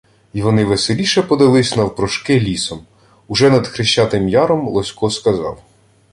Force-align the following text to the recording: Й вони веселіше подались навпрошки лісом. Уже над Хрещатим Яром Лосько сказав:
Й 0.33 0.41
вони 0.41 0.65
веселіше 0.65 1.23
подались 1.23 1.75
навпрошки 1.75 2.39
лісом. 2.39 2.85
Уже 3.27 3.49
над 3.49 3.67
Хрещатим 3.67 4.29
Яром 4.29 4.67
Лосько 4.69 5.09
сказав: 5.09 5.63